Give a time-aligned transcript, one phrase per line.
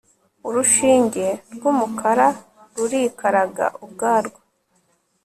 [0.47, 2.27] urushinge rw'umukara
[2.75, 4.39] rurikaraga ubwarwo